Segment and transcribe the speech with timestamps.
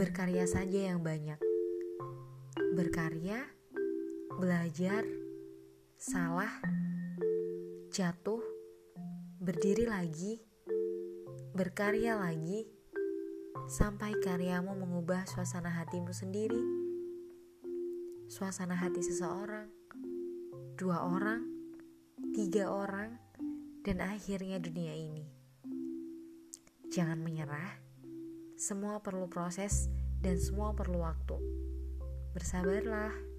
[0.00, 1.36] berkarya saja yang banyak.
[2.72, 3.44] Berkarya,
[4.32, 5.04] belajar,
[6.00, 6.48] salah,
[7.92, 8.40] jatuh,
[9.44, 10.40] berdiri lagi,
[11.52, 12.64] berkarya lagi,
[13.68, 16.64] sampai karyamu mengubah suasana hatimu sendiri,
[18.32, 19.68] suasana hati seseorang,
[20.80, 21.44] dua orang,
[22.32, 23.20] tiga orang,
[23.84, 25.28] dan akhirnya dunia ini.
[26.88, 27.89] Jangan menyerah,
[28.60, 29.88] semua perlu proses
[30.20, 31.32] dan semua perlu waktu.
[32.36, 33.29] Bersabarlah.